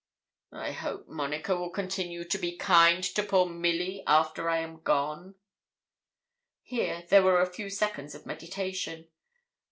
[0.51, 5.35] 'I hope Monica will continue to be kind to poor Milly after I am gone.'
[6.63, 9.09] Here there were a few seconds of meditation.